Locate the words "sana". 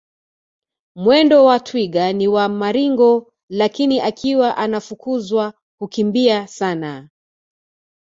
6.47-7.09